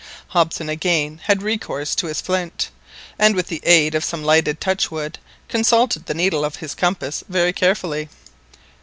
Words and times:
Hobson 0.29 0.67
again 0.67 1.21
had 1.25 1.43
recourse 1.43 1.93
to 1.93 2.07
his 2.07 2.21
flint, 2.21 2.71
and 3.19 3.35
with 3.35 3.45
the 3.49 3.61
aid 3.63 3.93
of 3.93 4.03
some 4.03 4.23
lighted 4.23 4.59
touchwood 4.59 5.19
consulted 5.47 6.07
the 6.07 6.15
needle 6.15 6.43
of 6.43 6.55
his 6.55 6.73
compass 6.73 7.23
very 7.29 7.53
carefully. 7.53 8.09